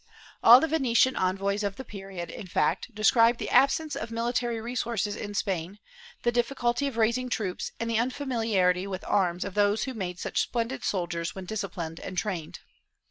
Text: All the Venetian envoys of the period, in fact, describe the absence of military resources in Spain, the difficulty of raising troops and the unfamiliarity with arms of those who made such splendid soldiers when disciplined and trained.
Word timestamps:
All 0.43 0.59
the 0.59 0.67
Venetian 0.67 1.15
envoys 1.15 1.61
of 1.61 1.75
the 1.75 1.85
period, 1.85 2.31
in 2.31 2.47
fact, 2.47 2.95
describe 2.95 3.37
the 3.37 3.51
absence 3.51 3.95
of 3.95 4.09
military 4.09 4.59
resources 4.59 5.15
in 5.15 5.35
Spain, 5.35 5.77
the 6.23 6.31
difficulty 6.31 6.87
of 6.87 6.97
raising 6.97 7.29
troops 7.29 7.71
and 7.79 7.87
the 7.87 7.99
unfamiliarity 7.99 8.87
with 8.87 9.05
arms 9.07 9.45
of 9.45 9.53
those 9.53 9.83
who 9.83 9.93
made 9.93 10.17
such 10.19 10.41
splendid 10.41 10.83
soldiers 10.83 11.35
when 11.35 11.45
disciplined 11.45 11.99
and 11.99 12.17
trained. 12.17 12.61